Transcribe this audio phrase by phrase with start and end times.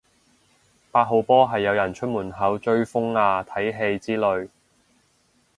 [0.89, 4.49] 八號波係有人出門口追風啊睇戲之類